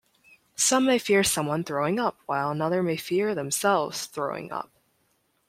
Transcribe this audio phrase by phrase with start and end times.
[0.55, 4.71] Some may fear someone throwing up while another may fear themselves throwing up.